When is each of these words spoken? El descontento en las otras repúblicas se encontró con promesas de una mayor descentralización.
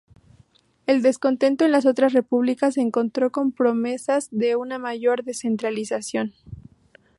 El 0.87 1.03
descontento 1.03 1.63
en 1.63 1.71
las 1.71 1.85
otras 1.85 2.11
repúblicas 2.11 2.73
se 2.73 2.81
encontró 2.81 3.31
con 3.31 3.51
promesas 3.51 4.29
de 4.31 4.55
una 4.55 4.79
mayor 4.79 5.23
descentralización. 5.23 6.33